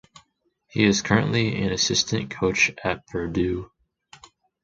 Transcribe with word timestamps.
He 0.67 0.83
is 0.83 1.03
currently 1.03 1.61
an 1.61 1.71
assistant 1.71 2.31
coach 2.31 2.71
at 2.83 3.05
Purdue. 3.05 3.69